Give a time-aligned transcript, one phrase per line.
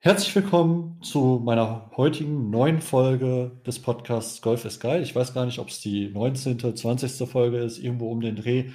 [0.00, 5.02] Herzlich willkommen zu meiner heutigen neuen Folge des Podcasts Golf ist geil.
[5.02, 7.28] Ich weiß gar nicht, ob es die 19., 20.
[7.28, 8.70] Folge ist, irgendwo um den Dreh.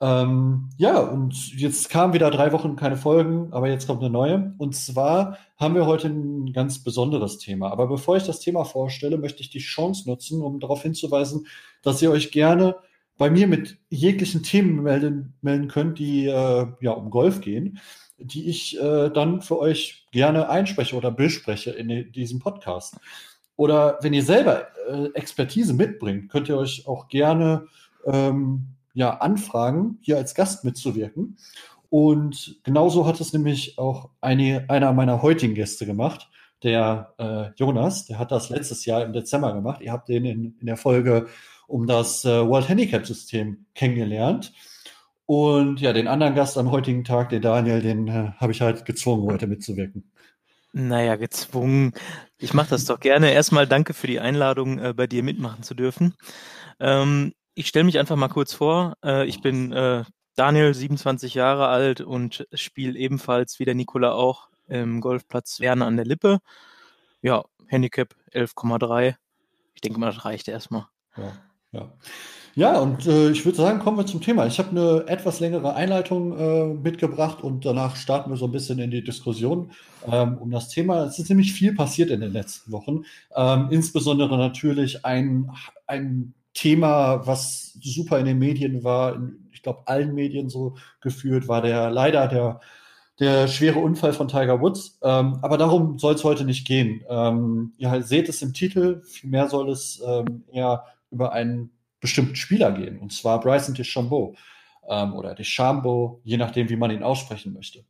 [0.00, 4.54] Ähm, ja, und jetzt kamen wieder drei Wochen keine Folgen, aber jetzt kommt eine neue.
[4.56, 7.70] Und zwar haben wir heute ein ganz besonderes Thema.
[7.70, 11.46] Aber bevor ich das Thema vorstelle, möchte ich die Chance nutzen, um darauf hinzuweisen,
[11.82, 12.76] dass ihr euch gerne
[13.18, 17.78] bei mir mit jeglichen Themen melden, melden könnt, die äh, ja um Golf gehen
[18.18, 22.96] die ich äh, dann für euch gerne einspreche oder bespreche in diesem Podcast.
[23.56, 27.66] Oder wenn ihr selber äh, Expertise mitbringt, könnt ihr euch auch gerne
[28.06, 31.36] ähm, ja, anfragen, hier als Gast mitzuwirken.
[31.90, 36.28] Und genauso hat es nämlich auch eine, einer meiner heutigen Gäste gemacht,
[36.64, 39.80] der äh, Jonas, der hat das letztes Jahr im Dezember gemacht.
[39.82, 41.28] Ihr habt den in, in der Folge
[41.66, 44.52] um das äh, World Handicap System kennengelernt.
[45.26, 48.84] Und ja, den anderen Gast am heutigen Tag, den Daniel, den äh, habe ich halt
[48.84, 50.10] gezwungen, heute mitzuwirken.
[50.72, 51.92] Naja, gezwungen.
[52.36, 53.32] Ich mache das doch gerne.
[53.32, 56.14] Erstmal danke für die Einladung, äh, bei dir mitmachen zu dürfen.
[56.80, 58.94] Ähm, ich stelle mich einfach mal kurz vor.
[59.04, 64.48] Äh, ich bin äh, Daniel, 27 Jahre alt und spiele ebenfalls wie der Nikola auch
[64.66, 66.40] im Golfplatz Werne an der Lippe.
[67.22, 69.14] Ja, Handicap 11,3.
[69.74, 70.86] Ich denke mal, das reicht erstmal.
[71.16, 71.32] Ja,
[71.72, 71.92] ja.
[72.56, 74.46] Ja, und äh, ich würde sagen, kommen wir zum Thema.
[74.46, 78.78] Ich habe eine etwas längere Einleitung äh, mitgebracht und danach starten wir so ein bisschen
[78.78, 79.72] in die Diskussion
[80.06, 81.04] ähm, um das Thema.
[81.04, 83.04] Es ist nämlich viel passiert in den letzten Wochen.
[83.34, 85.50] Ähm, insbesondere natürlich ein,
[85.88, 91.48] ein Thema, was super in den Medien war, in, ich glaube, allen Medien so geführt,
[91.48, 92.60] war der leider der
[93.20, 94.98] der schwere Unfall von Tiger Woods.
[95.02, 97.04] Ähm, aber darum soll es heute nicht gehen.
[97.08, 101.70] Ähm, ihr seht es im Titel, vielmehr soll es ähm, eher über einen
[102.04, 104.34] bestimmten Spieler gehen, und zwar Bryson DeChambeau
[104.90, 107.82] ähm, oder DeChambeau, je nachdem, wie man ihn aussprechen möchte.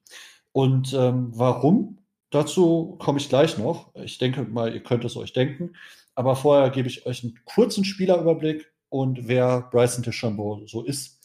[0.52, 1.98] Und ähm, warum?
[2.30, 3.92] Dazu komme ich gleich noch.
[3.96, 5.72] Ich denke mal, ihr könnt es euch denken.
[6.14, 11.20] Aber vorher gebe ich euch einen kurzen Spielerüberblick und wer Bryson DeChambeau so ist.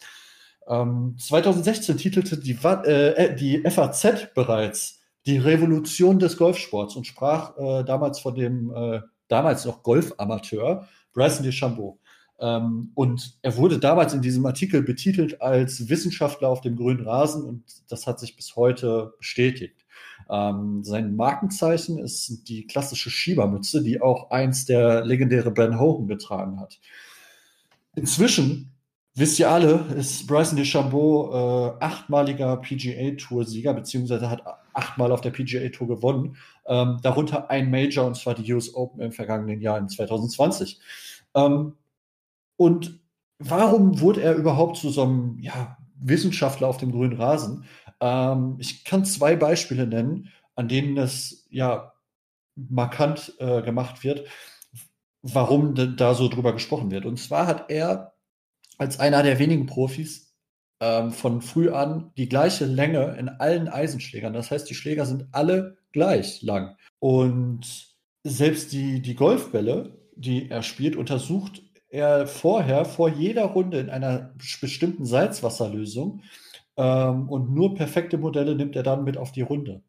[0.68, 7.56] Ähm, 2016 titelte die, äh, äh die FAZ bereits die Revolution des Golfsports und sprach
[7.56, 11.99] äh, damals von dem äh, damals noch Golfamateur Bryson DeChambeau.
[12.42, 17.44] Ähm, und er wurde damals in diesem Artikel betitelt als Wissenschaftler auf dem grünen Rasen
[17.44, 19.86] und das hat sich bis heute bestätigt.
[20.30, 26.60] Ähm, sein Markenzeichen ist die klassische Schiebermütze, die auch einst der legendäre Ben Hogan getragen
[26.60, 26.80] hat.
[27.96, 28.72] Inzwischen,
[29.16, 35.88] wisst ihr alle, ist Bryson DeChambeau äh, achtmaliger PGA-Tour-Sieger, beziehungsweise hat achtmal auf der PGA-Tour
[35.88, 40.80] gewonnen, ähm, darunter ein Major, und zwar die US Open im vergangenen Jahr in 2020.
[41.36, 41.74] Ähm,
[42.60, 43.00] und
[43.40, 47.64] warum wurde er überhaupt zu so einem ja, Wissenschaftler auf dem grünen Rasen?
[48.02, 51.94] Ähm, ich kann zwei Beispiele nennen, an denen es ja
[52.56, 54.28] markant äh, gemacht wird,
[55.22, 57.06] warum da so drüber gesprochen wird.
[57.06, 58.14] Und zwar hat er
[58.78, 60.36] als einer der wenigen Profis
[60.82, 64.34] ähm, von früh an die gleiche Länge in allen Eisenschlägern.
[64.34, 66.76] Das heißt, die Schläger sind alle gleich lang.
[67.00, 67.96] Und
[68.26, 74.34] selbst die, die Golfbälle, die er spielt, untersucht er vorher, vor jeder Runde in einer
[74.62, 76.22] bestimmten Salzwasserlösung
[76.78, 79.82] ähm, und nur perfekte Modelle nimmt er dann mit auf die Runde.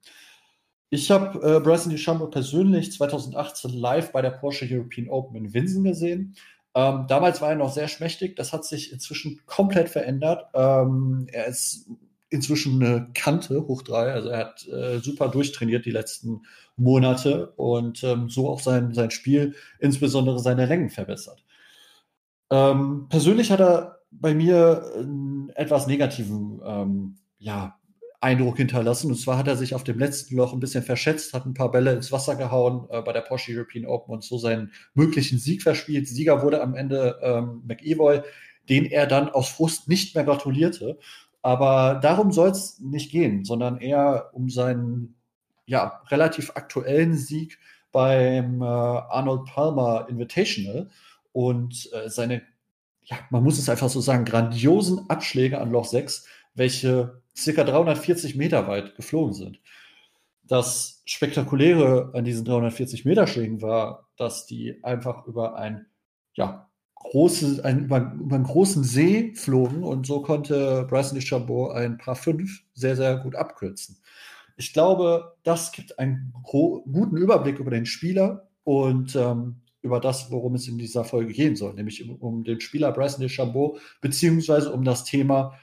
[0.90, 5.84] Ich habe äh, Bryson DeChambeau persönlich 2018 live bei der Porsche European Open in Winsen
[5.84, 6.34] gesehen.
[6.74, 10.46] Ähm, damals war er noch sehr schmächtig, das hat sich inzwischen komplett verändert.
[10.54, 11.88] Ähm, er ist
[12.28, 16.42] inzwischen eine Kante hoch drei, also er hat äh, super durchtrainiert die letzten
[16.76, 21.44] Monate und ähm, so auch sein, sein Spiel, insbesondere seine Längen verbessert.
[22.50, 27.76] Ähm, persönlich hat er bei mir einen etwas negativen ähm, ja,
[28.20, 29.10] Eindruck hinterlassen.
[29.10, 31.70] Und zwar hat er sich auf dem letzten Loch ein bisschen verschätzt, hat ein paar
[31.70, 35.62] Bälle ins Wasser gehauen äh, bei der Porsche European Open und so seinen möglichen Sieg
[35.62, 36.06] verspielt.
[36.08, 38.20] Sieger wurde am Ende ähm, McEvoy,
[38.68, 40.98] den er dann aus Frust nicht mehr gratulierte.
[41.42, 45.14] Aber darum soll es nicht gehen, sondern eher um seinen
[45.64, 47.58] ja, relativ aktuellen Sieg
[47.92, 50.90] beim äh, Arnold Palmer Invitational
[51.32, 52.42] und äh, seine,
[53.02, 58.36] ja, man muss es einfach so sagen, grandiosen Abschläge an Loch 6, welche circa 340
[58.36, 59.60] Meter weit geflogen sind.
[60.42, 65.86] Das Spektakuläre an diesen 340 Meter Schlägen war, dass die einfach über ein,
[66.34, 71.98] ja, große, ein, über, über einen großen See flogen und so konnte Bryson DeChambeau ein
[71.98, 73.98] paar fünf sehr, sehr gut abkürzen.
[74.56, 80.54] Ich glaube, das gibt einen guten Überblick über den Spieler und ähm, über das, worum
[80.54, 85.04] es in dieser Folge gehen soll, nämlich um, den Spieler Bryson DeChambeau, beziehungsweise um das
[85.04, 85.54] Thema,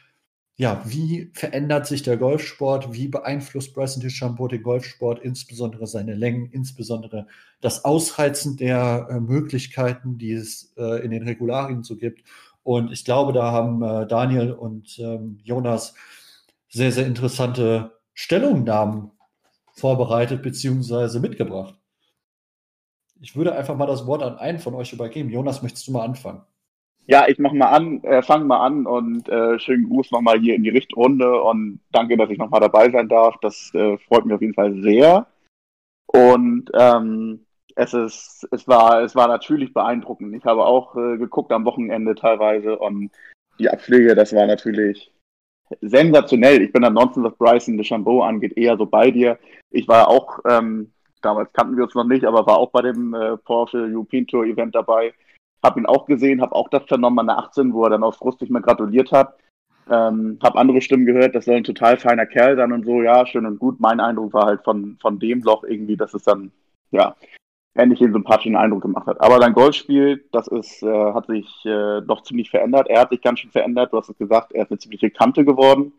[0.59, 2.91] ja, wie verändert sich der Golfsport?
[2.91, 7.27] Wie beeinflusst Bryson DeChambeau den Golfsport, insbesondere seine Längen, insbesondere
[7.61, 12.23] das Ausheizen der äh, Möglichkeiten, die es äh, in den Regularien so gibt?
[12.63, 15.93] Und ich glaube, da haben äh, Daniel und ähm, Jonas
[16.69, 19.11] sehr, sehr interessante Stellungnahmen
[19.73, 21.19] vorbereitet bzw.
[21.19, 21.75] mitgebracht.
[23.19, 25.29] Ich würde einfach mal das Wort an einen von euch übergeben.
[25.29, 26.41] Jonas, möchtest du mal anfangen?
[27.05, 30.55] Ja, ich mach mal an, äh, fang mal an und äh, schönen Gruß nochmal hier
[30.55, 33.35] in die Richtrunde und danke, dass ich nochmal dabei sein darf.
[33.41, 35.25] Das äh, freut mich auf jeden Fall sehr.
[36.07, 40.35] Und ähm, es ist, es war, es war natürlich beeindruckend.
[40.35, 43.11] Ich habe auch äh, geguckt am Wochenende teilweise und
[43.57, 45.11] die Abschläge, das war natürlich
[45.81, 46.61] sensationell.
[46.61, 49.37] Ich bin ansonsten, was Bryson DeChambeau angeht, eher so bei dir.
[49.69, 50.91] Ich war auch, ähm,
[51.27, 54.45] damals kannten wir uns noch nicht, aber war auch bei dem äh, Porsche European Tour
[54.45, 55.13] Event dabei
[55.63, 58.17] habe ihn auch gesehen, habe auch das vernommen an der 18, wo er dann aus
[58.17, 59.35] Frust nicht mehr gratuliert hat.
[59.89, 63.25] Ähm, habe andere Stimmen gehört, das soll ein total feiner Kerl sein und so, ja,
[63.25, 63.79] schön und gut.
[63.79, 66.51] Mein Eindruck war halt von, von dem Loch irgendwie, dass es dann,
[66.91, 67.15] ja,
[67.75, 69.21] ähnlich den sympathischen Eindruck gemacht hat.
[69.21, 72.87] Aber sein Golfspiel, das ist, äh, hat sich äh, doch ziemlich verändert.
[72.89, 73.93] Er hat sich ganz schön verändert.
[73.93, 75.93] Du hast es gesagt, er ist eine ziemliche Kante geworden.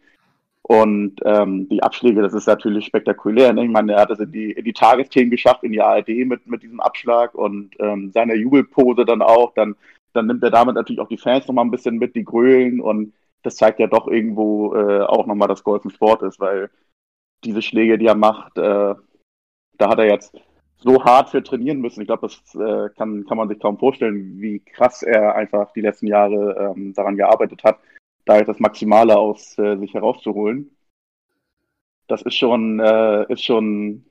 [0.68, 3.54] Und ähm, die Abschläge, das ist natürlich spektakulär.
[3.54, 3.64] Ne?
[3.64, 6.46] Ich meine, er hat es in die, in die Tagesthemen geschafft, in die ARD mit,
[6.46, 9.54] mit diesem Abschlag und ähm, seiner Jubelpose dann auch.
[9.54, 9.76] Dann,
[10.12, 12.82] dann nimmt er damit natürlich auch die Fans nochmal ein bisschen mit, die grölen.
[12.82, 16.68] Und das zeigt ja doch irgendwo äh, auch nochmal, dass Golf ein Sport ist, weil
[17.44, 18.94] diese Schläge, die er macht, äh,
[19.78, 20.38] da hat er jetzt
[20.76, 22.02] so hart für trainieren müssen.
[22.02, 25.80] Ich glaube, das äh, kann, kann man sich kaum vorstellen, wie krass er einfach die
[25.80, 27.78] letzten Jahre ähm, daran gearbeitet hat
[28.28, 30.76] da halt das Maximale aus äh, sich herauszuholen.
[32.08, 34.04] Das ist schon, äh, ist schon,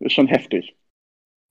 [0.00, 0.76] ist schon heftig.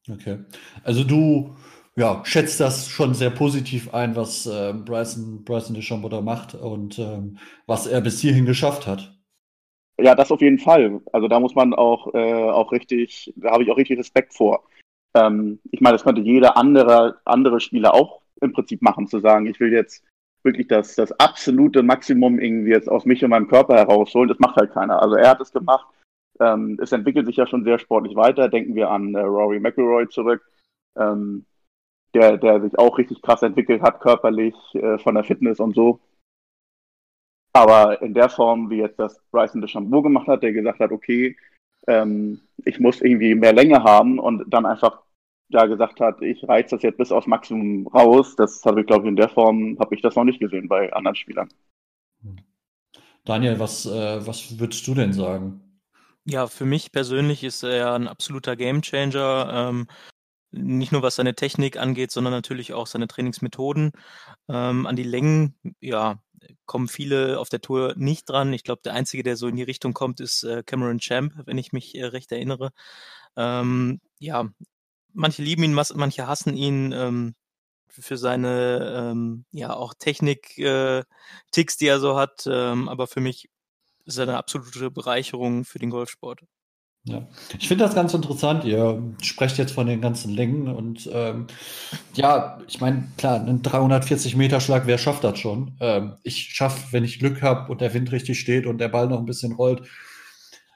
[0.09, 0.39] Okay.
[0.83, 1.55] Also du
[1.95, 6.97] ja, schätzt das schon sehr positiv ein, was äh, Bryson, Bryson DeChambeau da macht und
[6.99, 7.37] ähm,
[7.67, 9.17] was er bis hierhin geschafft hat.
[9.99, 11.01] Ja, das auf jeden Fall.
[11.11, 14.63] Also da muss man auch, äh, auch richtig, da habe ich auch richtig Respekt vor.
[15.13, 19.45] Ähm, ich meine, das könnte jeder andere, andere Spieler auch im Prinzip machen, zu sagen,
[19.45, 20.03] ich will jetzt
[20.43, 24.29] wirklich das, das absolute Maximum irgendwie jetzt aus mich und meinem Körper herausholen.
[24.29, 25.01] Das macht halt keiner.
[25.01, 25.87] Also er hat es gemacht.
[26.39, 28.49] Ähm, es entwickelt sich ja schon sehr sportlich weiter.
[28.49, 30.43] Denken wir an äh, Rory McIlroy zurück,
[30.97, 31.45] ähm,
[32.13, 35.99] der, der sich auch richtig krass entwickelt hat, körperlich, äh, von der Fitness und so.
[37.53, 41.37] Aber in der Form, wie jetzt das Bryson DeChambeau gemacht hat, der gesagt hat, okay,
[41.87, 45.01] ähm, ich muss irgendwie mehr Länge haben und dann einfach
[45.51, 49.03] da gesagt hat, ich reize das jetzt bis aufs Maximum raus, das habe ich, glaube
[49.03, 51.49] ich, in der Form, habe ich das noch nicht gesehen bei anderen Spielern.
[53.23, 55.61] Daniel, was, äh, was würdest du denn sagen?
[56.25, 59.69] Ja, für mich persönlich ist er ein absoluter Gamechanger.
[59.69, 59.87] Ähm,
[60.51, 63.91] nicht nur was seine Technik angeht, sondern natürlich auch seine Trainingsmethoden.
[64.49, 66.19] Ähm, an die Längen, ja,
[66.65, 68.53] kommen viele auf der Tour nicht dran.
[68.53, 71.57] Ich glaube, der einzige, der so in die Richtung kommt, ist äh, Cameron Champ, wenn
[71.57, 72.71] ich mich äh, recht erinnere.
[73.35, 74.49] Ähm, ja,
[75.13, 77.35] manche lieben ihn, manche hassen ihn ähm,
[77.89, 82.43] für seine ähm, ja auch Technik-Ticks, äh, die er so hat.
[82.47, 83.49] Ähm, aber für mich
[84.05, 86.41] ist er eine absolute Bereicherung für den Golfsport.
[87.03, 87.27] Ja,
[87.57, 88.63] ich finde das ganz interessant.
[88.63, 91.47] Ihr sprecht jetzt von den ganzen Längen und ähm,
[92.13, 95.75] ja, ich meine, klar, einen 340 Meter Schlag, wer schafft das schon?
[95.79, 99.07] Ähm, ich schaffe, wenn ich Glück habe und der Wind richtig steht und der Ball
[99.07, 99.81] noch ein bisschen rollt,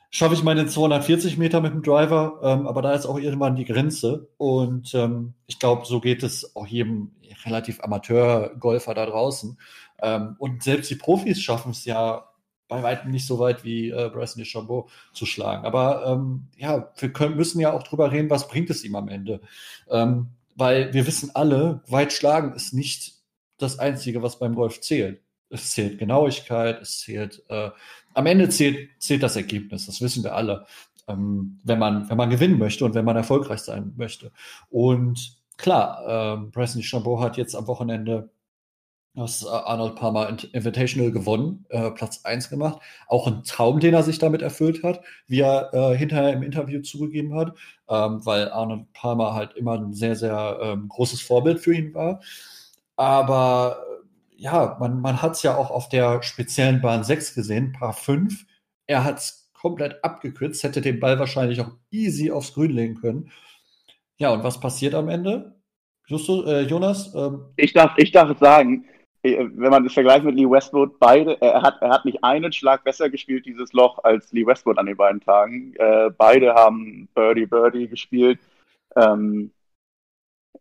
[0.10, 3.66] schaffe ich meine 240 Meter mit dem Driver, ähm, aber da ist auch irgendwann die
[3.66, 4.30] Grenze.
[4.38, 7.12] Und ähm, ich glaube, so geht es auch jedem
[7.46, 9.58] relativ Amateur-Golfer da draußen.
[10.02, 12.30] Ähm, und selbst die Profis schaffen es ja
[12.68, 15.66] bei weitem nicht so weit wie äh, Bryson DeChambeau zu schlagen.
[15.66, 19.08] Aber ähm, ja, wir können, müssen ja auch drüber reden, was bringt es ihm am
[19.08, 19.42] Ende.
[19.90, 23.16] Ähm, weil wir wissen alle, weit schlagen ist nicht
[23.58, 25.22] das Einzige, was beim Golf zählt.
[25.56, 27.70] Es zählt Genauigkeit, es zählt äh,
[28.14, 30.66] am Ende zählt, zählt das Ergebnis, das wissen wir alle,
[31.08, 34.32] ähm, wenn, man, wenn man gewinnen möchte und wenn man erfolgreich sein möchte.
[34.70, 38.30] Und klar, ähm, Bryson DeChambeau hat jetzt am Wochenende
[39.16, 42.82] das äh, Arnold Palmer Invitational gewonnen, äh, Platz 1 gemacht.
[43.08, 46.82] Auch ein Traum, den er sich damit erfüllt hat, wie er äh, hinterher im Interview
[46.82, 47.54] zugegeben hat,
[47.90, 52.22] ähm, weil Arnold Palmer halt immer ein sehr, sehr ähm, großes Vorbild für ihn war.
[52.98, 53.78] Aber
[54.38, 58.46] ja, man, man hat es ja auch auf der speziellen Bahn 6 gesehen, Paar 5.
[58.88, 63.32] Er hat es komplett abgekürzt, hätte den Ball wahrscheinlich auch easy aufs Grün legen können.
[64.18, 65.56] Ja, und was passiert am Ende?
[66.08, 67.14] Justus, äh, Jonas?
[67.16, 68.86] Ähm, ich, darf, ich darf sagen,
[69.24, 72.54] äh, wenn man das vergleicht mit Lee Westwood, beide, er hat, er hat nicht einen
[72.54, 75.74] Schlag besser gespielt, dieses Loch, als Lee Westwood an den beiden Tagen.
[75.78, 78.40] Äh, beide haben Birdie Birdie gespielt.
[78.96, 79.52] Ähm,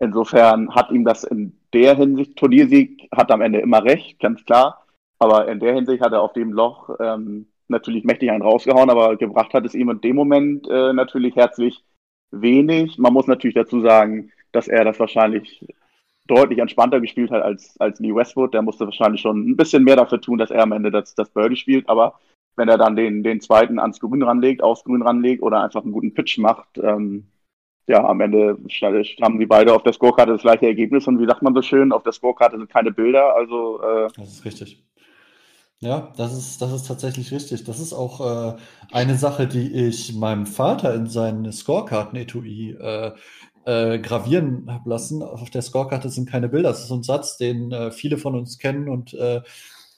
[0.01, 4.85] insofern hat ihm das in der Hinsicht, Turniersieg hat am Ende immer recht, ganz klar.
[5.19, 9.17] Aber in der Hinsicht hat er auf dem Loch ähm, natürlich mächtig einen rausgehauen, aber
[9.17, 11.83] gebracht hat es ihm in dem Moment äh, natürlich herzlich
[12.31, 12.99] wenig.
[12.99, 15.67] Man muss natürlich dazu sagen, dass er das wahrscheinlich
[16.27, 18.55] deutlich entspannter gespielt hat als, als Lee Westwood.
[18.55, 21.31] Der musste wahrscheinlich schon ein bisschen mehr dafür tun, dass er am Ende das, das
[21.31, 21.89] Birdie spielt.
[21.89, 22.19] Aber
[22.57, 25.93] wenn er dann den, den zweiten ans Grün ranlegt, aufs Grün ranlegt oder einfach einen
[25.93, 27.27] guten Pitch macht, ähm,
[27.87, 28.59] ja, am Ende
[29.23, 31.93] haben die beide auf der Scorekarte das gleiche Ergebnis und wie sagt man so schön,
[31.93, 34.83] auf der Scorekarte sind keine Bilder, also äh, Das ist richtig.
[35.81, 37.65] Ja, das ist, das ist tatsächlich richtig.
[37.65, 38.57] Das ist auch äh,
[38.91, 43.13] eine Sache, die ich meinem Vater in seinen Scorekarten-Etui äh,
[43.67, 45.23] äh, gravieren habe lassen.
[45.23, 46.71] Auf der Scorekarte sind keine Bilder.
[46.71, 49.43] Das ist ein Satz, den äh, viele von uns kennen und äh,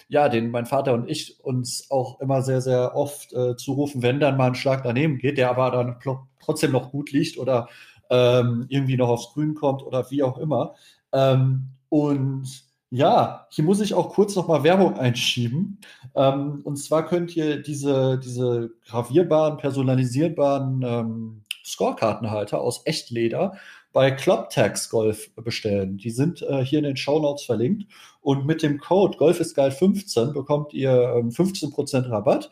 [0.09, 4.21] ja, den mein Vater und ich uns auch immer sehr, sehr oft äh, zurufen, wenn
[4.21, 5.97] dann mal ein Schlag daneben geht, der aber dann
[6.41, 7.69] trotzdem noch gut liegt oder
[8.11, 10.75] ähm, irgendwie noch aufs Grün kommt oder wie auch immer.
[11.13, 15.81] Ähm, und ja, hier muss ich auch kurz noch mal Werbung einschieben.
[16.15, 23.57] Ähm, und zwar könnt ihr diese, diese gravierbaren, personalisierbaren ähm, Scorekartenhalter aus Echtleder
[23.97, 25.97] bei Clubtax Golf bestellen.
[25.97, 27.87] Die sind äh, hier in den Show Notes verlinkt.
[28.21, 32.51] Und mit dem Code Golf ist geil 15 bekommt ihr ähm, 15% Rabatt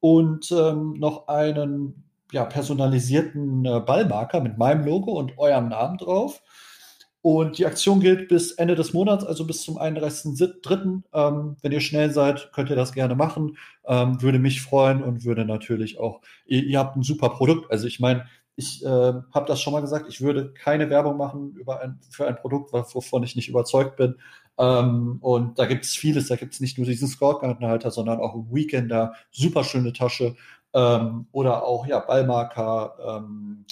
[0.00, 6.42] und ähm, noch einen ja, personalisierten äh, Ballmarker mit meinem Logo und eurem Namen drauf.
[7.22, 11.02] Und die Aktion gilt bis Ende des Monats, also bis zum 31.03.
[11.12, 13.58] Ähm, wenn ihr schnell seid, könnt ihr das gerne machen.
[13.86, 17.70] Ähm, würde mich freuen und würde natürlich auch, ihr, ihr habt ein super Produkt.
[17.70, 18.26] Also ich meine,
[18.60, 22.28] ich äh, habe das schon mal gesagt, ich würde keine Werbung machen über ein, für
[22.28, 24.16] ein Produkt, wovon ich nicht überzeugt bin.
[24.58, 28.34] Ähm, und da gibt es vieles, da gibt es nicht nur diesen Scorekartenhalter, sondern auch
[28.50, 30.36] Weekender, super schöne Tasche
[30.74, 33.64] ähm, oder auch ja, Ballmarker, ähm,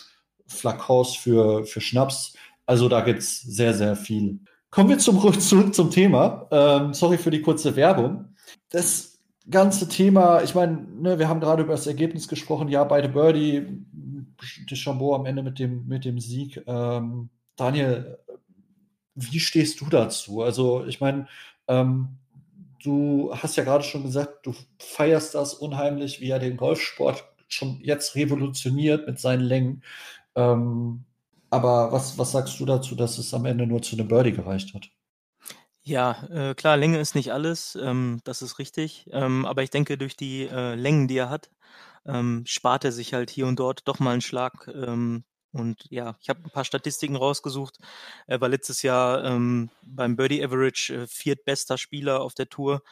[0.47, 2.35] Flakons für, für Schnaps.
[2.65, 4.41] Also da gibt es sehr, sehr viel.
[4.71, 6.49] Kommen wir zum, zurück zum Thema.
[6.51, 8.35] Ähm, sorry für die kurze Werbung.
[8.71, 9.19] Das
[9.51, 13.67] ganze Thema, ich meine, ne, wir haben gerade über das Ergebnis gesprochen, ja, beide Birdie,
[14.71, 16.63] Deschambeau am Ende mit dem, mit dem Sieg.
[16.67, 18.19] Ähm, Daniel,
[19.15, 20.43] wie stehst du dazu?
[20.43, 21.27] Also, ich meine,
[21.67, 22.19] ähm,
[22.83, 27.81] du hast ja gerade schon gesagt, du feierst das unheimlich, wie er den Golfsport schon
[27.83, 29.83] jetzt revolutioniert mit seinen Längen.
[30.35, 31.05] Ähm,
[31.51, 34.75] aber was, was sagst du dazu, dass es am Ende nur zu einem Birdie gereicht
[34.75, 34.91] hat?
[35.83, 39.09] Ja, äh, klar, Länge ist nicht alles, ähm, das ist richtig.
[39.11, 41.51] Ähm, aber ich denke, durch die äh, Längen, die er hat,
[42.07, 44.69] ähm, spart er sich halt hier und dort doch mal einen Schlag.
[44.69, 47.79] Ähm, und ja, ich habe ein paar Statistiken rausgesucht.
[48.27, 52.83] Er war letztes Jahr ähm, beim Birdie Average äh, viertbester Spieler auf der Tour.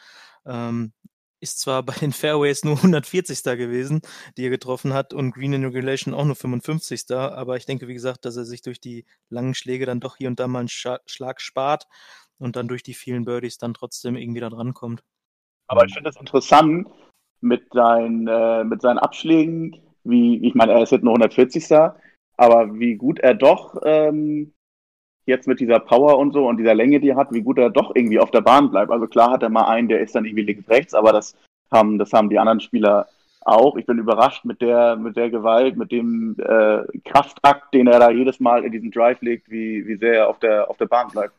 [0.45, 0.93] Ähm,
[1.39, 3.43] ist zwar bei den Fairways nur 140.
[3.43, 4.01] gewesen,
[4.37, 7.11] die er getroffen hat, und Green in Regulation auch nur 55.
[7.11, 10.27] Aber ich denke, wie gesagt, dass er sich durch die langen Schläge dann doch hier
[10.27, 11.87] und da mal einen Schlag spart
[12.39, 15.03] und dann durch die vielen Birdies dann trotzdem irgendwie da dran kommt.
[15.67, 16.87] Aber ich finde das interessant,
[17.41, 21.65] mit seinen, äh, mit seinen Abschlägen, wie, ich meine, er ist jetzt nur 140.
[22.37, 24.53] Aber wie gut er doch ähm,
[25.25, 27.69] jetzt mit dieser Power und so und dieser Länge, die er hat, wie gut er
[27.69, 28.91] doch irgendwie auf der Bahn bleibt.
[28.91, 31.35] Also klar hat er mal einen, der ist dann irgendwie links, rechts, aber das
[31.71, 33.07] haben, das haben die anderen Spieler
[33.41, 33.75] auch.
[33.75, 38.09] Ich bin überrascht mit der, mit der Gewalt, mit dem äh, Kraftakt, den er da
[38.09, 41.09] jedes Mal in diesen Drive legt, wie, wie sehr er auf der, auf der Bahn
[41.09, 41.33] bleibt.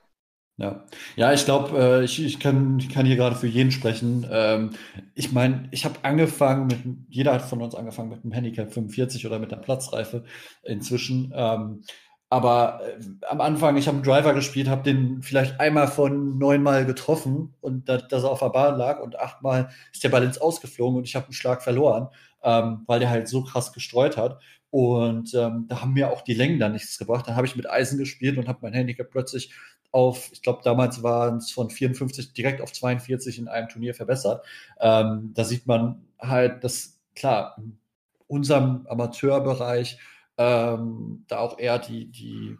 [0.60, 0.84] Ja,
[1.14, 4.26] ja, ich glaube, äh, ich, ich, kann, ich kann hier gerade für jeden sprechen.
[4.28, 4.70] Ähm,
[5.14, 9.24] ich meine, ich habe angefangen mit, jeder hat von uns angefangen mit einem Handicap 45
[9.24, 10.24] oder mit einer Platzreife
[10.64, 11.32] inzwischen.
[11.32, 11.82] Ähm,
[12.28, 12.98] aber äh,
[13.28, 17.88] am Anfang, ich habe einen Driver gespielt, habe den vielleicht einmal von neunmal getroffen und
[17.88, 21.04] da, dass er auf der Bahn lag und achtmal ist der Ball ins Ausgeflogen und
[21.04, 22.08] ich habe einen Schlag verloren,
[22.42, 24.40] ähm, weil der halt so krass gestreut hat.
[24.70, 27.26] Und ähm, da haben mir auch die Längen dann nichts gebracht.
[27.26, 29.54] Dann habe ich mit Eisen gespielt und habe mein Handicap plötzlich
[29.90, 34.44] auf, ich glaube, damals waren es von 54 direkt auf 42 in einem Turnier verbessert.
[34.80, 37.78] Ähm, da sieht man halt, dass klar, in
[38.26, 39.98] unserem Amateurbereich
[40.36, 42.56] ähm, da auch eher die, die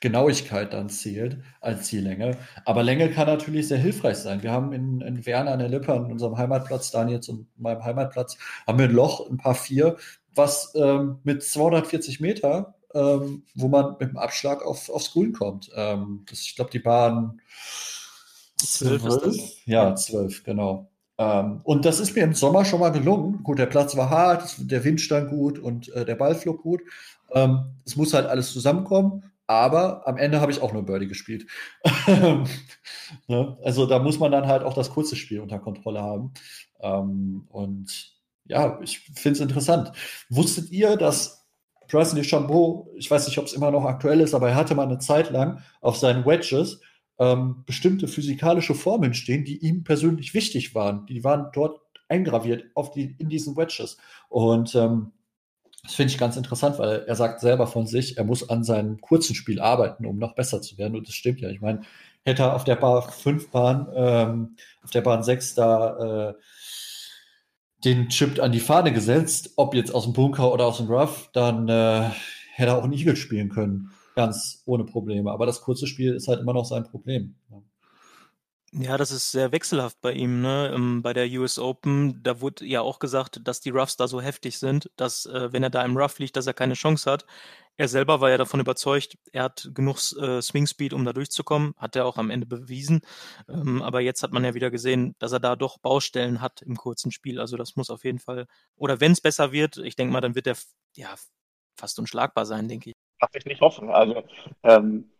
[0.00, 2.36] Genauigkeit dann zählt als Ziellänge.
[2.64, 4.42] Aber Länge kann natürlich sehr hilfreich sein.
[4.42, 8.36] Wir haben in, in Werner an der Lippe, an unserem Heimatplatz, Daniels und meinem Heimatplatz,
[8.66, 9.96] haben wir ein Loch, ein paar vier,
[10.34, 15.70] was ähm, mit 240 Meter ähm, wo man mit dem Abschlag auf, aufs Grün kommt.
[15.74, 17.40] Ähm, das, ich glaube, die Bahn
[18.56, 19.02] zwölf,
[19.66, 20.90] ja, zwölf, genau.
[21.18, 23.42] Ähm, und das ist mir im Sommer schon mal gelungen.
[23.42, 26.80] Gut, der Platz war hart, der Wind stand gut und äh, der Ball flog gut.
[27.32, 29.24] Ähm, es muss halt alles zusammenkommen.
[29.48, 31.46] Aber am Ende habe ich auch nur Birdie gespielt.
[33.26, 33.58] ne?
[33.64, 36.32] Also da muss man dann halt auch das kurze Spiel unter Kontrolle haben.
[36.80, 38.12] Ähm, und
[38.44, 39.92] ja, ich finde es interessant.
[40.28, 41.46] Wusstet ihr, dass
[41.88, 44.86] Bryson DeChambeau, ich weiß nicht, ob es immer noch aktuell ist, aber er hatte mal
[44.86, 46.82] eine Zeit lang auf seinen Wedges
[47.18, 51.06] ähm, bestimmte physikalische Formeln stehen, die ihm persönlich wichtig waren.
[51.06, 53.96] Die waren dort eingraviert auf die, in diesen Wedges.
[54.28, 55.12] Und ähm,
[55.82, 59.00] das finde ich ganz interessant, weil er sagt selber von sich, er muss an seinem
[59.00, 60.96] kurzen Spiel arbeiten, um noch besser zu werden.
[60.96, 61.48] Und das stimmt ja.
[61.50, 61.82] Ich meine,
[62.24, 66.34] hätte er auf der Bar 5 Bahn, ähm, auf der Bahn 6 da äh,
[67.84, 71.30] den Chip an die Fahne gesetzt, ob jetzt aus dem Bunker oder aus dem Rough,
[71.32, 72.10] dann äh,
[72.54, 73.90] hätte er auch einen Eagle spielen können.
[74.16, 75.30] Ganz ohne Probleme.
[75.30, 77.36] Aber das kurze Spiel ist halt immer noch sein Problem.
[77.50, 77.62] Ja.
[78.72, 80.70] Ja, das ist sehr wechselhaft bei ihm, ne?
[80.74, 84.20] Ähm, bei der US Open, da wurde ja auch gesagt, dass die Roughs da so
[84.20, 87.24] heftig sind, dass, äh, wenn er da im Rough liegt, dass er keine Chance hat.
[87.78, 91.74] Er selber war ja davon überzeugt, er hat genug äh, Swing Speed, um da durchzukommen,
[91.78, 93.00] hat er auch am Ende bewiesen.
[93.48, 96.76] Ähm, aber jetzt hat man ja wieder gesehen, dass er da doch Baustellen hat im
[96.76, 97.40] kurzen Spiel.
[97.40, 98.46] Also das muss auf jeden Fall,
[98.76, 100.56] oder wenn es besser wird, ich denke mal, dann wird er
[100.94, 101.14] ja
[101.78, 102.96] fast unschlagbar sein, denke ich.
[103.20, 103.90] Darf ich nicht hoffen.
[103.90, 104.24] Also
[104.62, 105.10] ähm,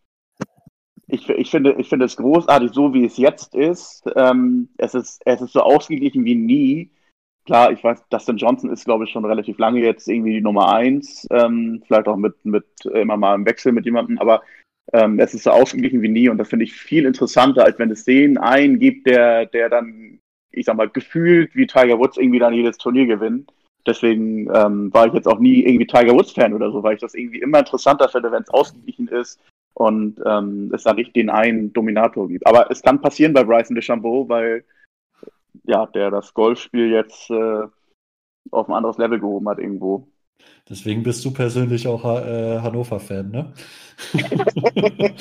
[1.09, 4.05] ich, ich, finde, ich finde es großartig, so wie es jetzt ist.
[4.15, 5.23] Ähm, es ist.
[5.25, 6.91] Es ist so ausgeglichen wie nie.
[7.47, 10.71] Klar, ich weiß, Dustin Johnson ist, glaube ich, schon relativ lange jetzt irgendwie die Nummer
[10.71, 11.27] eins.
[11.31, 14.43] Ähm, vielleicht auch mit, mit äh, immer mal im Wechsel mit jemandem, aber
[14.93, 17.91] ähm, es ist so ausgeglichen wie nie und das finde ich viel interessanter, als wenn
[17.91, 20.19] es den einen gibt, der, der dann,
[20.50, 23.50] ich sag mal, gefühlt wie Tiger Woods irgendwie dann jedes Turnier gewinnt.
[23.87, 27.00] Deswegen ähm, war ich jetzt auch nie irgendwie Tiger Woods Fan oder so, weil ich
[27.00, 29.41] das irgendwie immer interessanter finde, wenn es ausgeglichen ist
[29.78, 32.44] und ähm, es da nicht den einen Dominator gibt.
[32.49, 34.64] Aber es kann passieren bei Bryson DeChambeau, weil
[35.64, 37.62] ja, der das Golfspiel jetzt äh,
[38.50, 40.08] auf ein anderes Level gehoben hat irgendwo.
[40.68, 43.52] Deswegen bist du persönlich auch äh, Hannover-Fan, ne?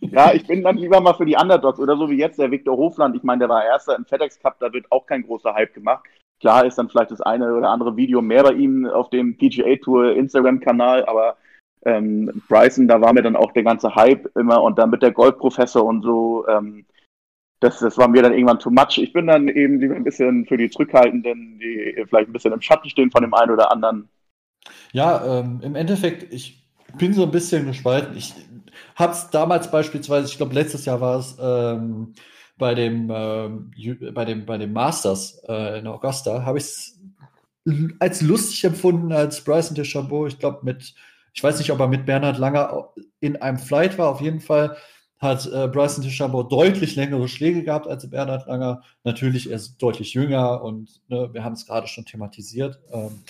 [0.00, 2.76] ja, ich bin dann lieber mal für die Underdogs oder so wie jetzt der Viktor
[2.78, 3.14] Hofland.
[3.16, 6.04] Ich meine, der war Erster im FedEx Cup, da wird auch kein großer Hype gemacht.
[6.40, 9.76] Klar ist dann vielleicht das eine oder andere Video mehr bei ihm auf dem PGA
[9.76, 11.36] Tour Instagram-Kanal, aber
[11.84, 15.12] ähm, Bryson, da war mir dann auch der ganze Hype immer und dann mit der
[15.12, 16.86] Goldprofessor und so, ähm,
[17.60, 18.98] das, das war mir dann irgendwann too much.
[18.98, 22.60] Ich bin dann eben lieber ein bisschen für die Zurückhaltenden, die vielleicht ein bisschen im
[22.60, 24.08] Schatten stehen von dem einen oder anderen.
[24.92, 28.16] Ja, ähm, im Endeffekt, ich bin so ein bisschen gespalten.
[28.16, 28.34] Ich
[28.96, 32.14] habe es damals beispielsweise, ich glaube letztes Jahr war es ähm,
[32.56, 37.00] bei dem äh, bei dem bei dem Masters äh, in Augusta, habe ich es
[37.98, 40.94] als lustig empfunden, als Bryson DeChambeau, ich glaube mit
[41.34, 44.08] ich weiß nicht, ob er mit Bernhard Langer in einem Flight war.
[44.08, 44.76] Auf jeden Fall
[45.18, 48.82] hat äh, Bryson DeChambeau deutlich längere Schläge gehabt als Bernhard Langer.
[49.02, 52.78] Natürlich, er ist deutlich jünger und ne, wir haben es gerade schon thematisiert.
[52.92, 53.24] Ähm,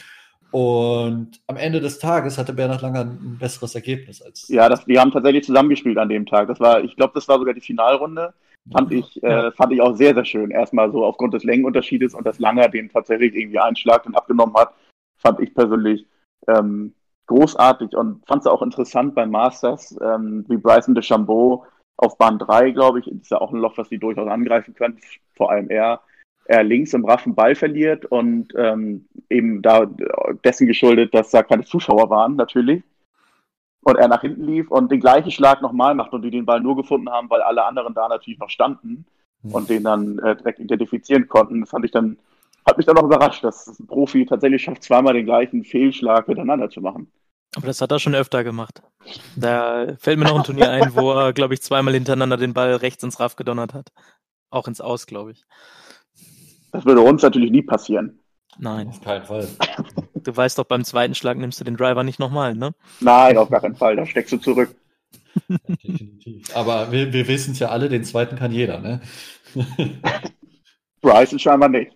[0.50, 4.48] und am Ende des Tages hatte Bernhard Langer ein besseres Ergebnis als.
[4.48, 6.48] Ja, das, wir haben tatsächlich zusammengespielt an dem Tag.
[6.48, 8.34] Das war, ich glaube, das war sogar die Finalrunde.
[8.70, 10.50] Fand ich, äh, fand ich auch sehr, sehr schön.
[10.50, 14.54] Erstmal so aufgrund des Längenunterschiedes und dass Langer den tatsächlich irgendwie einen Schlag dann abgenommen
[14.56, 14.74] hat,
[15.16, 16.06] fand ich persönlich
[16.48, 16.94] ähm,
[17.26, 21.64] großartig und fand es auch interessant beim Masters, ähm, wie Bryson DeChambeau
[21.96, 24.98] auf Bahn 3, glaube ich, ist ja auch ein Loch, was die durchaus angreifen können,
[25.34, 26.00] vor allem er,
[26.46, 29.86] er links im Raffen Ball verliert und ähm, eben da
[30.44, 32.82] dessen geschuldet, dass da keine Zuschauer waren, natürlich.
[33.84, 36.60] Und er nach hinten lief und den gleichen Schlag nochmal macht und die den Ball
[36.60, 39.04] nur gefunden haben, weil alle anderen da natürlich noch standen
[39.42, 39.52] mhm.
[39.52, 41.60] und den dann äh, direkt identifizieren konnten.
[41.60, 42.18] Das fand ich dann
[42.66, 46.70] hat mich dann auch überrascht, dass ein Profi tatsächlich schafft, zweimal den gleichen Fehlschlag miteinander
[46.70, 47.10] zu machen.
[47.56, 48.82] Aber das hat er schon öfter gemacht.
[49.36, 52.74] Da fällt mir noch ein Turnier ein, wo er, glaube ich, zweimal hintereinander den Ball
[52.74, 53.92] rechts ins Raff gedonnert hat.
[54.50, 55.44] Auch ins Aus, glaube ich.
[56.72, 58.18] Das würde uns natürlich nie passieren.
[58.58, 58.88] Nein.
[58.88, 59.48] Auf keinen Fall.
[60.14, 62.74] Du weißt doch, beim zweiten Schlag nimmst du den Driver nicht nochmal, ne?
[63.00, 63.96] Nein, auf gar keinen Fall.
[63.96, 64.74] Da steckst du zurück.
[65.48, 66.56] definitiv.
[66.56, 69.00] Aber wir, wir wissen es ja alle, den zweiten kann jeder, ne?
[71.00, 71.92] Bryson scheinbar nicht.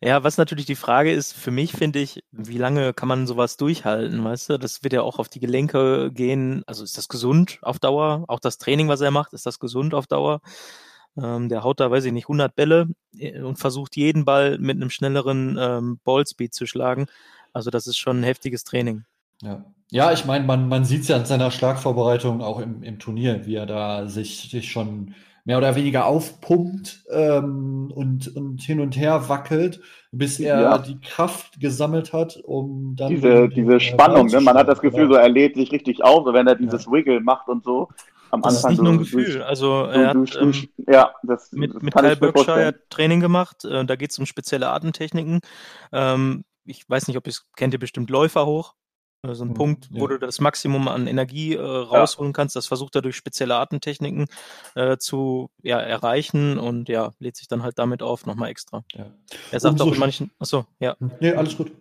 [0.00, 3.56] Ja, was natürlich die Frage ist, für mich finde ich, wie lange kann man sowas
[3.56, 4.58] durchhalten, weißt du?
[4.58, 6.62] Das wird ja auch auf die Gelenke gehen.
[6.66, 8.24] Also ist das gesund auf Dauer?
[8.28, 10.40] Auch das Training, was er macht, ist das gesund auf Dauer?
[11.16, 14.76] Ähm, der haut da, weiß ich nicht, 100 Bälle äh, und versucht jeden Ball mit
[14.76, 17.06] einem schnelleren ähm, Ballspeed zu schlagen.
[17.52, 19.04] Also das ist schon ein heftiges Training.
[19.42, 22.98] Ja, ja ich meine, man, man sieht es ja an seiner Schlagvorbereitung auch im, im
[22.98, 28.80] Turnier, wie er da sich, sich schon mehr oder weniger aufpumpt ähm, und, und hin
[28.80, 29.80] und her wackelt,
[30.10, 30.78] bis er ja.
[30.78, 33.10] die Kraft gesammelt hat, um dann.
[33.10, 34.40] Diese, diese Spannung, ne?
[34.40, 36.92] man hat das Gefühl, so er lädt sich richtig auf, wenn er dieses ja.
[36.92, 37.88] Wiggle macht und so.
[38.30, 39.24] Am das Anfang ist nicht nur ein Gefühl.
[39.24, 43.20] Durch, also er hat durch, durch, ähm, ja, das, mit, das mit Kyle Berkshire Training
[43.20, 43.64] gemacht.
[43.64, 45.40] Äh, da geht es um spezielle Atemtechniken.
[45.92, 48.74] Ähm, ich weiß nicht, ob ihr es kennt, ihr bestimmt Läufer hoch.
[49.32, 50.08] So ein mhm, Punkt, wo ja.
[50.08, 52.36] du das Maximum an Energie äh, rausholen ja.
[52.36, 52.56] kannst.
[52.56, 54.26] Das versucht er durch spezielle Artentechniken
[54.74, 58.84] äh, zu ja, erreichen und ja, lädt sich dann halt damit auf, nochmal extra.
[58.92, 59.06] Ja.
[59.50, 60.30] Er sagt Umso auch in manchen.
[60.38, 60.96] Achso, ja.
[61.20, 61.72] Nee, alles gut.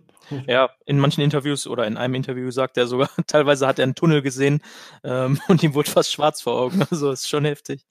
[0.47, 3.95] Ja, in manchen Interviews oder in einem Interview sagt er sogar, teilweise hat er einen
[3.95, 4.62] Tunnel gesehen
[5.03, 6.84] ähm, und ihm wurde fast schwarz vor Augen.
[6.93, 7.86] Also ist schon heftig.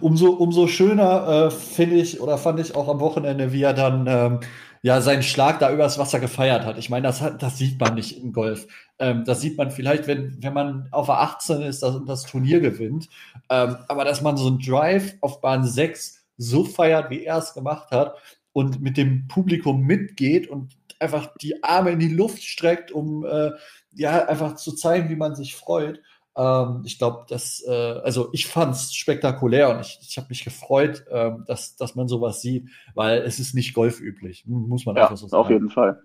[0.00, 4.06] Umso, umso schöner äh, finde ich oder fand ich auch am Wochenende, wie er dann
[4.06, 4.40] ähm,
[4.82, 6.78] ja seinen Schlag da übers Wasser gefeiert hat.
[6.78, 8.66] Ich meine, das, hat, das sieht man nicht im Golf.
[8.98, 12.60] Ähm, das sieht man vielleicht, wenn, wenn man auf der 18 ist das, das Turnier
[12.60, 13.08] gewinnt.
[13.50, 17.54] Ähm, aber dass man so einen Drive auf Bahn 6 so feiert, wie er es
[17.54, 18.16] gemacht hat
[18.52, 23.50] und mit dem Publikum mitgeht und einfach die Arme in die Luft streckt, um äh,
[23.94, 26.00] ja einfach zu zeigen, wie man sich freut.
[26.38, 30.44] Ähm, ich glaube, dass, äh, also ich fand es spektakulär und ich, ich habe mich
[30.44, 35.02] gefreut, äh, dass, dass man sowas sieht, weil es ist nicht golfüblich, muss man ja,
[35.02, 35.42] einfach so sagen.
[35.42, 36.00] Auf jeden Fall.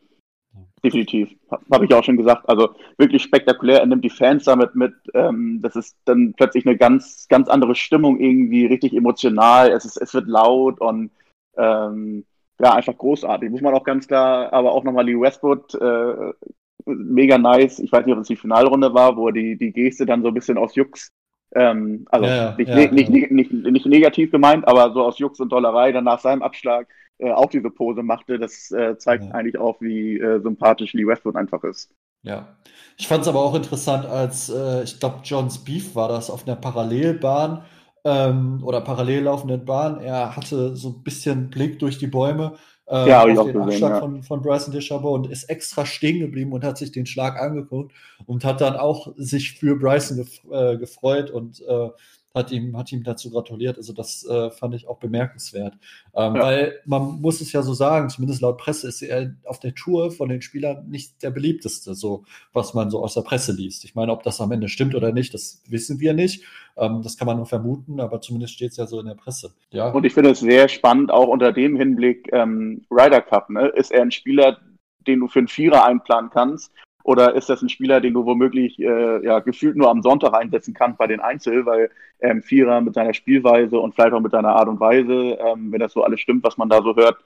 [0.84, 1.30] Definitiv.
[1.72, 2.48] Habe ich auch schon gesagt.
[2.50, 3.80] Also wirklich spektakulär.
[3.80, 4.94] Er nimmt die Fans damit mit.
[5.14, 9.72] Ähm, das ist dann plötzlich eine ganz, ganz andere Stimmung irgendwie, richtig emotional.
[9.72, 11.12] Es, ist, es wird laut und
[11.58, 12.26] ähm,
[12.60, 13.50] ja, einfach großartig.
[13.50, 16.34] Muss man auch ganz klar, aber auch nochmal Lee Westwood äh,
[16.86, 17.80] mega nice.
[17.80, 20.34] Ich weiß nicht, ob es die Finalrunde war, wo die, die Geste dann so ein
[20.34, 21.12] bisschen aus Jux,
[21.56, 23.28] ähm, also ja, nicht, ja, ne, nicht, ja.
[23.30, 26.88] nicht, nicht, negativ gemeint, aber so aus Jux und Dollerei dann nach seinem Abschlag
[27.20, 28.40] äh, auch diese Pose machte.
[28.40, 31.92] Das äh, zeigt eigentlich auch, wie äh, sympathisch Lee Westwood einfach ist.
[32.24, 32.56] Ja,
[32.98, 36.48] ich fand es aber auch interessant, als äh, ich glaube, Johns Beef war das auf
[36.48, 37.64] einer Parallelbahn
[38.06, 40.00] ähm, oder parallel laufenden Bahn.
[40.00, 42.54] Er hatte so ein bisschen Blick durch die Bäume
[42.88, 44.00] äh, ja, auf den Abschlag ja.
[44.00, 47.94] von, von Bryson DeChambeau und ist extra stehen geblieben und hat sich den Schlag angeguckt
[48.26, 51.90] und hat dann auch sich für Bryson gef äh, gefreut und äh,
[52.34, 53.78] hat ihm, hat ihm dazu gratuliert.
[53.78, 55.76] Also das äh, fand ich auch bemerkenswert.
[56.16, 56.42] Ähm, ja.
[56.42, 60.12] Weil man muss es ja so sagen, zumindest laut Presse ist er auf der Tour
[60.12, 63.86] von den Spielern nicht der beliebteste, so was man so aus der Presse liest.
[63.86, 66.44] Ich meine, ob das am Ende stimmt oder nicht, das wissen wir nicht.
[66.76, 69.54] Ähm, das kann man nur vermuten, aber zumindest steht es ja so in der Presse.
[69.70, 69.90] Ja.
[69.90, 73.50] Und ich finde es sehr spannend, auch unter dem Hinblick ähm, Ryder Cup.
[73.50, 73.68] Ne?
[73.68, 74.58] Ist er ein Spieler,
[75.06, 76.72] den du für einen Vierer einplanen kannst?
[77.04, 80.74] Oder ist das ein Spieler, den du womöglich äh, ja, gefühlt nur am Sonntag einsetzen
[80.74, 84.56] kannst bei den Einzel, weil ähm, Vierer mit seiner Spielweise und vielleicht auch mit seiner
[84.56, 87.18] Art und Weise, ähm, wenn das so alles stimmt, was man da so hört,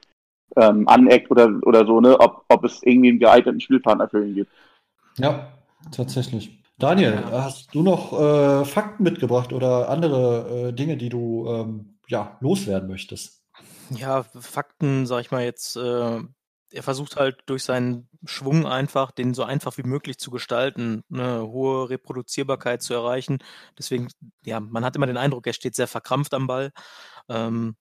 [0.55, 4.33] ähm, aneckt oder, oder so, ne, ob, ob es irgendwie einen geeigneten Spielpartner für ihn
[4.33, 4.51] gibt.
[5.17, 5.53] Ja,
[5.91, 6.63] tatsächlich.
[6.79, 12.37] Daniel, hast du noch äh, Fakten mitgebracht oder andere äh, Dinge, die du ähm, ja,
[12.39, 13.43] loswerden möchtest?
[13.91, 16.19] Ja, Fakten, sag ich mal jetzt, äh,
[16.71, 21.47] er versucht halt durch seinen Schwung einfach, den so einfach wie möglich zu gestalten, eine
[21.47, 23.39] hohe Reproduzierbarkeit zu erreichen.
[23.77, 24.09] Deswegen,
[24.43, 26.71] ja, man hat immer den Eindruck, er steht sehr verkrampft am Ball.
[27.29, 27.75] Ähm,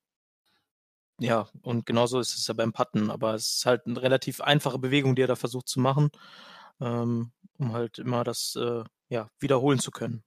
[1.18, 4.78] ja, und genauso ist es ja beim Putten, aber es ist halt eine relativ einfache
[4.78, 6.10] Bewegung, die er da versucht zu machen,
[6.80, 10.22] ähm, um halt immer das äh, ja, wiederholen zu können.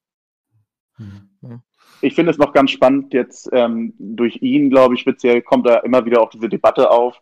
[0.97, 1.61] Mhm.
[2.01, 5.77] Ich finde es noch ganz spannend, jetzt ähm, durch ihn, glaube ich, speziell kommt da
[5.77, 7.21] immer wieder auch diese Debatte auf,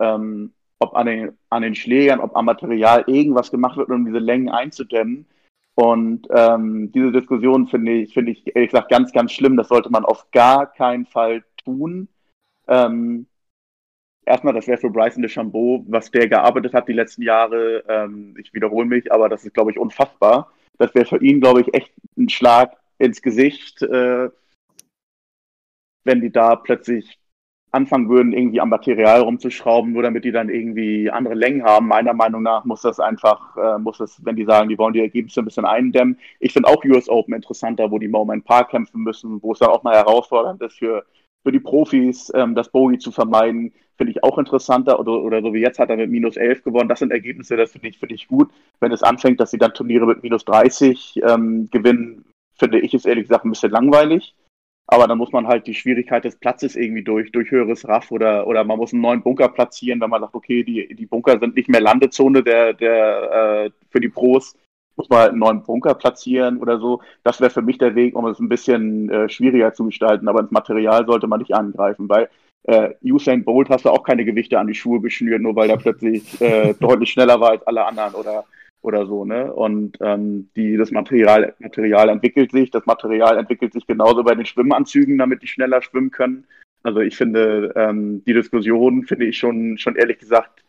[0.00, 4.18] ähm, ob an den, an den Schlägern, ob am Material irgendwas gemacht wird, um diese
[4.18, 5.26] Längen einzudämmen.
[5.74, 9.56] Und ähm, diese Diskussion finde ich, finde ich ehrlich gesagt ganz, ganz schlimm.
[9.56, 12.08] Das sollte man auf gar keinen Fall tun.
[12.66, 13.26] Ähm,
[14.24, 17.84] erstmal, das wäre für Bryson DeChambeau, was der gearbeitet hat die letzten Jahre.
[17.88, 20.50] Ähm, ich wiederhole mich, aber das ist, glaube ich, unfassbar.
[20.78, 24.30] Das wäre für ihn, glaube ich, echt ein Schlag ins Gesicht, äh,
[26.04, 27.18] wenn die da plötzlich
[27.76, 31.88] anfangen würden, irgendwie am Material rumzuschrauben, nur damit die dann irgendwie andere Längen haben.
[31.88, 35.00] Meiner Meinung nach muss das einfach, äh, muss das, wenn die sagen, die wollen die
[35.00, 36.18] Ergebnisse ein bisschen eindämmen.
[36.40, 39.68] Ich finde auch US Open interessanter, wo die Moment Paar kämpfen müssen, wo es dann
[39.68, 41.04] auch mal herausfordernd ist für,
[41.44, 44.98] für die Profis, ähm, das Bogey zu vermeiden, finde ich auch interessanter.
[44.98, 46.88] Oder, oder so wie jetzt hat er mit minus 11 gewonnen.
[46.88, 48.50] Das sind Ergebnisse, das finde ich, finde ich gut.
[48.80, 52.24] Wenn es anfängt, dass sie dann Turniere mit minus 30 ähm, gewinnen,
[52.58, 54.34] finde ich es ehrlich gesagt ein bisschen langweilig.
[54.88, 58.46] Aber dann muss man halt die Schwierigkeit des Platzes irgendwie durch, durch höheres Raff oder,
[58.46, 61.56] oder man muss einen neuen Bunker platzieren, wenn man sagt, okay, die, die Bunker sind
[61.56, 64.56] nicht mehr Landezone der, der, äh, für die Pros,
[64.96, 67.02] muss man halt einen neuen Bunker platzieren oder so.
[67.24, 70.28] Das wäre für mich der Weg, um es ein bisschen äh, schwieriger zu gestalten.
[70.28, 72.28] Aber ins Material sollte man nicht angreifen, weil
[72.64, 75.76] äh, Usain Bolt hast du auch keine Gewichte an die Schuhe geschnürt, nur weil er
[75.76, 78.44] plötzlich äh, deutlich schneller war als alle anderen oder
[78.86, 79.52] oder so, ne?
[79.52, 84.46] Und ähm, die, das Material, Material entwickelt sich, das Material entwickelt sich genauso bei den
[84.46, 86.44] Schwimmanzügen, damit die schneller schwimmen können.
[86.82, 90.62] Also ich finde, ähm, die Diskussion finde ich schon, schon ehrlich gesagt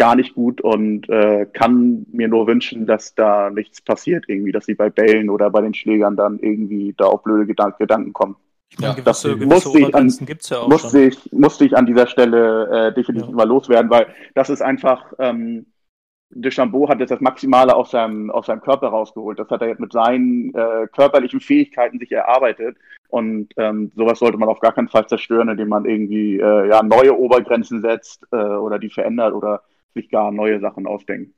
[0.00, 4.64] gar nicht gut und äh, kann mir nur wünschen, dass da nichts passiert irgendwie, dass
[4.64, 8.36] sie bei Bällen oder bei den Schlägern dann irgendwie da auf blöde Gedank Gedanken kommen.
[8.70, 11.76] Ich meine, ja, gewisse, gewisse musste, ich an, gibt's ja auch musste, ich, musste ich
[11.76, 13.34] an dieser Stelle äh, definitiv ja.
[13.34, 15.66] mal loswerden, weil das ist einfach, ähm,
[16.30, 19.38] Deschambeau hat jetzt das Maximale aus seinem, aus seinem Körper rausgeholt.
[19.38, 22.76] Das hat er jetzt mit seinen äh, körperlichen Fähigkeiten sich erarbeitet.
[23.08, 26.82] Und ähm, sowas sollte man auf gar keinen Fall zerstören, indem man irgendwie äh, ja,
[26.82, 29.62] neue Obergrenzen setzt äh, oder die verändert oder
[29.94, 31.34] sich gar neue Sachen ausdenken.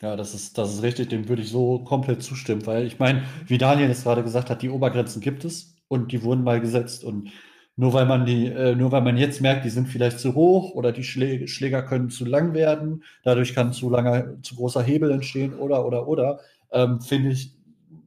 [0.00, 3.22] Ja, das ist, das ist richtig, dem würde ich so komplett zustimmen, weil ich meine,
[3.46, 7.04] wie Daniel es gerade gesagt hat, die Obergrenzen gibt es und die wurden mal gesetzt
[7.04, 7.30] und
[7.76, 10.74] nur weil man die, äh, nur weil man jetzt merkt, die sind vielleicht zu hoch
[10.74, 15.10] oder die Schlä Schläger können zu lang werden, dadurch kann zu langer, zu großer Hebel
[15.10, 17.52] entstehen oder oder oder, ähm, finde ich,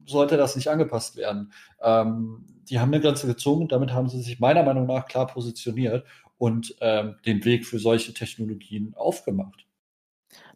[0.06, 1.52] sollte das nicht angepasst werden.
[1.82, 5.26] Ähm, die haben eine Grenze gezogen und damit haben sie sich meiner Meinung nach klar
[5.26, 6.04] positioniert
[6.38, 9.66] und ähm, den Weg für solche Technologien aufgemacht.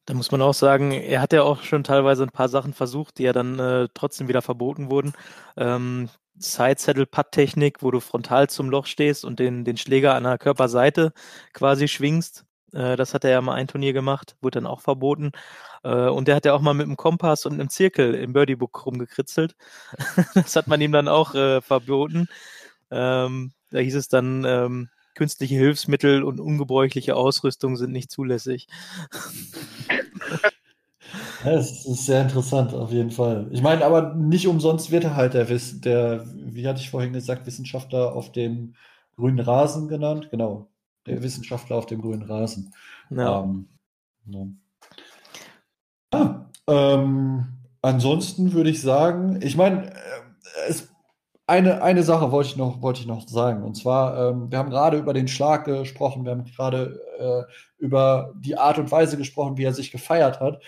[0.05, 3.19] Da muss man auch sagen, er hat ja auch schon teilweise ein paar Sachen versucht,
[3.19, 5.13] die ja dann äh, trotzdem wieder verboten wurden.
[5.57, 11.13] Ähm, Side-Saddle-Putt-Technik, wo du frontal zum Loch stehst und den, den Schläger an der Körperseite
[11.53, 12.45] quasi schwingst.
[12.73, 15.33] Äh, das hat er ja mal ein Turnier gemacht, wurde dann auch verboten.
[15.85, 18.87] Äh, und der hat ja auch mal mit einem Kompass und einem Zirkel im Birdie-Book
[18.87, 19.57] rumgekritzelt.
[20.35, 22.29] das hat man ihm dann auch äh, verboten.
[22.91, 28.69] Ähm, da hieß es dann, ähm, künstliche Hilfsmittel und ungebräuchliche Ausrüstung sind nicht zulässig.
[31.45, 33.49] Es ist sehr interessant, auf jeden Fall.
[33.51, 37.47] Ich meine, aber nicht umsonst wird er halt der, der, wie hatte ich vorhin gesagt,
[37.47, 38.75] Wissenschaftler auf dem
[39.17, 40.29] grünen Rasen genannt.
[40.31, 40.69] Genau,
[41.07, 42.73] der Wissenschaftler auf dem grünen Rasen.
[43.11, 43.43] Ja.
[43.43, 43.69] Ähm,
[44.27, 44.47] ja.
[46.13, 47.47] Ah, ähm,
[47.81, 49.95] ansonsten würde ich sagen, ich meine, äh,
[50.69, 50.93] es
[51.47, 53.63] eine, eine Sache wollte ich noch, wollte ich noch sagen.
[53.63, 58.33] Und zwar, ähm, wir haben gerade über den Schlag gesprochen, wir haben gerade äh, über
[58.37, 60.63] die Art und Weise gesprochen, wie er sich gefeiert hat.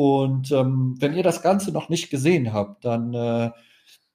[0.00, 3.50] Und ähm, wenn ihr das Ganze noch nicht gesehen habt, dann äh,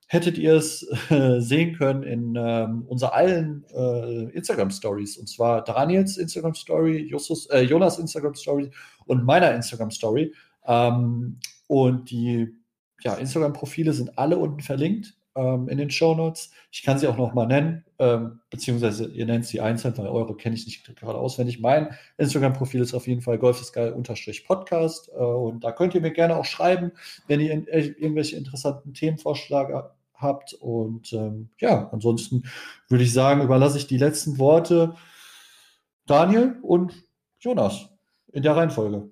[0.07, 5.15] hättet ihr es äh, sehen können in ähm, unser allen äh, Instagram Stories.
[5.15, 8.71] Und zwar Daniels Instagram Story, Justus, äh, Jonas Instagram Story
[9.05, 10.33] und meiner Instagram Story.
[10.65, 12.47] Ähm, und die
[13.01, 16.51] ja, Instagram-Profile sind alle unten verlinkt ähm, in den Show Notes.
[16.71, 20.35] Ich kann sie auch noch mal nennen, ähm, beziehungsweise ihr nennt sie einzeln, weil eure
[20.35, 21.59] kenne ich nicht gerade auswendig.
[21.59, 26.45] Mein Instagram-Profil ist auf jeden Fall golfisgeil-podcast äh, und da könnt ihr mir gerne auch
[26.45, 26.91] schreiben,
[27.27, 30.53] wenn ihr in, äh, irgendwelche interessanten Themenvorschläge habt.
[30.53, 32.43] Und ähm, ja, ansonsten
[32.87, 34.95] würde ich sagen, überlasse ich die letzten Worte
[36.05, 36.93] Daniel und
[37.39, 37.89] Jonas
[38.31, 39.09] in der Reihenfolge.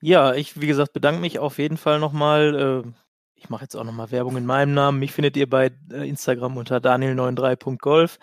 [0.00, 2.84] Ja, ich, wie gesagt, bedanke mich auf jeden Fall nochmal.
[2.84, 3.03] Äh,
[3.44, 4.98] ich mache jetzt auch nochmal Werbung in meinem Namen.
[4.98, 8.18] Mich findet ihr bei äh, Instagram unter daniel93.golf.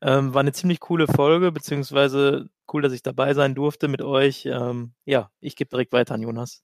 [0.00, 4.46] Ähm, war eine ziemlich coole Folge, beziehungsweise cool, dass ich dabei sein durfte mit euch.
[4.46, 6.62] Ähm, ja, ich gebe direkt weiter an Jonas.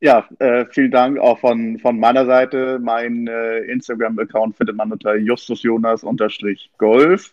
[0.00, 2.80] Ja, äh, vielen Dank auch von, von meiner Seite.
[2.82, 7.32] Mein äh, Instagram-Account findet man unter justusjonas-golf.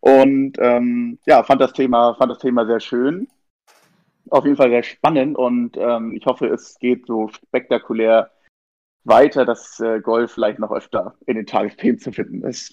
[0.00, 3.26] Und ähm, ja, fand das Thema, fand das Thema sehr schön.
[4.28, 8.30] Auf jeden Fall sehr spannend und ähm, ich hoffe, es geht so spektakulär
[9.04, 12.70] weiter, dass äh, Golf vielleicht noch öfter in den Tagesthemen zu finden ist.